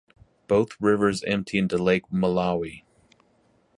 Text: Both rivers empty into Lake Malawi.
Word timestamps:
Both 0.47 0.77
rivers 0.81 1.21
empty 1.25 1.59
into 1.59 1.77
Lake 1.77 2.07
Malawi. 2.11 2.81